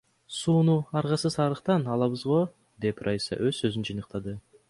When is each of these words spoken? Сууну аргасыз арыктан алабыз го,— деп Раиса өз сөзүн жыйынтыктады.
Сууну 0.35 0.77
аргасыз 1.01 1.35
арыктан 1.45 1.83
алабыз 1.97 2.21
го,— 2.31 2.41
деп 2.87 3.05
Раиса 3.09 3.41
өз 3.51 3.63
сөзүн 3.65 3.89
жыйынтыктады. 3.91 4.39